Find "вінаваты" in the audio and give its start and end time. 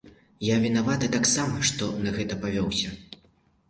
0.63-1.11